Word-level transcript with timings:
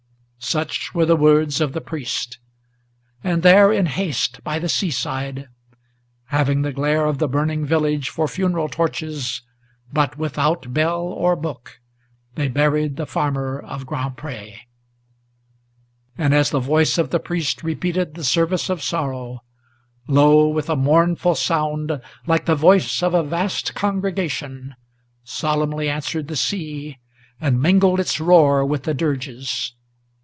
Such 0.43 0.93
were 0.95 1.05
the 1.05 1.15
words 1.15 1.61
of 1.61 1.71
the 1.71 1.79
priest. 1.79 2.39
And 3.23 3.41
there 3.43 3.71
in 3.71 3.85
haste 3.85 4.43
by 4.43 4.57
the 4.59 4.67
seaside, 4.67 5.47
Having 6.25 6.63
the 6.63 6.73
glare 6.73 7.05
of 7.05 7.19
the 7.19 7.27
burning 7.27 7.63
village 7.63 8.09
for 8.09 8.27
funeral 8.27 8.67
torches, 8.67 9.43
But 9.93 10.17
without 10.17 10.73
bell 10.73 11.01
or 11.03 11.35
book, 11.37 11.79
they 12.35 12.47
buried 12.49 12.95
the 12.97 13.05
farmer 13.05 13.59
of 13.59 13.85
Grand 13.85 14.17
Pré. 14.17 14.55
And 16.17 16.33
as 16.33 16.49
the 16.49 16.59
voice 16.59 16.97
of 16.97 17.11
the 17.11 17.19
priest 17.19 17.63
repeated 17.63 18.15
the 18.15 18.23
service 18.25 18.67
of 18.67 18.81
sorrow, 18.83 19.43
Lo! 20.07 20.47
with 20.49 20.69
a 20.71 20.75
mournful 20.75 21.35
sound, 21.35 22.01
like 22.25 22.45
the 22.47 22.55
voice 22.55 23.03
of 23.03 23.13
a 23.13 23.23
vast 23.23 23.73
congregation, 23.75 24.73
Solemnly 25.23 25.87
answered 25.87 26.27
the 26.27 26.35
sea, 26.35 26.97
and 27.39 27.61
mingled 27.61 27.99
its 28.01 28.19
roar 28.19 28.65
with 28.65 28.83
the 28.83 28.95
dirges. 28.95 29.75